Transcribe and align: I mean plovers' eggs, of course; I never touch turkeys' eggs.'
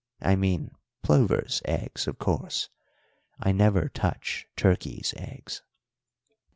I 0.23 0.35
mean 0.35 0.71
plovers' 1.03 1.61
eggs, 1.63 2.07
of 2.07 2.17
course; 2.17 2.69
I 3.39 3.51
never 3.51 3.87
touch 3.87 4.47
turkeys' 4.55 5.13
eggs.' 5.15 5.61